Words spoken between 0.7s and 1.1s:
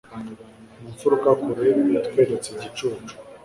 Mu